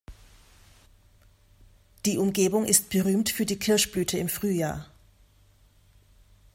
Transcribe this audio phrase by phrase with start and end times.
[2.07, 4.87] Die Umgebung ist berühmt für die Kirschblüte im Frühjahr.